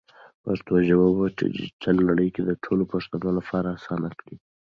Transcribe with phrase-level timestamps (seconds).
[0.43, 4.35] پښتو ژبه په ډیجیټل نړۍ کې د ټولو پښتنو لپاره اسانه کړئ.